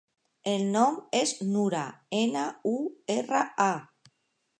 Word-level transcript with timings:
El 0.51 0.61
nom 0.75 0.95
és 1.19 1.33
Nura: 1.49 1.81
ena, 2.21 2.45
u, 2.71 2.73
erra, 3.17 3.43
a. 3.67 4.17